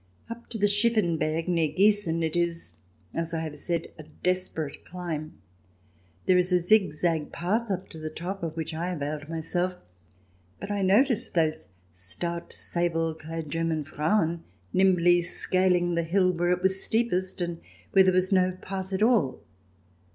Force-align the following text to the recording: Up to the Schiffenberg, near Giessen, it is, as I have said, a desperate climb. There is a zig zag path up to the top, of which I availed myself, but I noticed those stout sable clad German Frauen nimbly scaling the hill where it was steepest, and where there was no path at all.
Up 0.31 0.49
to 0.49 0.57
the 0.57 0.65
Schiffenberg, 0.65 1.47
near 1.47 1.71
Giessen, 1.71 2.23
it 2.23 2.35
is, 2.35 2.77
as 3.13 3.35
I 3.35 3.41
have 3.41 3.53
said, 3.55 3.93
a 3.99 4.03
desperate 4.23 4.83
climb. 4.83 5.39
There 6.25 6.39
is 6.39 6.51
a 6.51 6.59
zig 6.59 6.93
zag 6.93 7.31
path 7.31 7.69
up 7.69 7.87
to 7.89 7.99
the 7.99 8.09
top, 8.09 8.41
of 8.41 8.57
which 8.57 8.73
I 8.73 8.89
availed 8.89 9.29
myself, 9.29 9.75
but 10.59 10.71
I 10.71 10.81
noticed 10.81 11.35
those 11.35 11.67
stout 11.93 12.51
sable 12.51 13.13
clad 13.13 13.51
German 13.51 13.83
Frauen 13.83 14.43
nimbly 14.73 15.21
scaling 15.21 15.93
the 15.93 16.01
hill 16.01 16.31
where 16.31 16.49
it 16.49 16.63
was 16.63 16.83
steepest, 16.83 17.39
and 17.39 17.61
where 17.91 18.03
there 18.03 18.11
was 18.11 18.31
no 18.31 18.57
path 18.59 18.93
at 18.93 19.03
all. 19.03 19.43